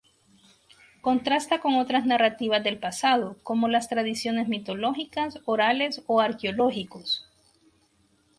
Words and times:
Contrasta 1.01 1.59
con 1.59 1.75
otras 1.75 2.07
narrativas 2.07 2.63
del 2.63 2.79
pasado, 2.79 3.37
como 3.43 3.67
las 3.67 3.87
tradiciones 3.87 4.47
mitológicas, 4.47 5.39
orales 5.45 6.01
o 6.07 6.21
arqueológicos. 6.21 7.29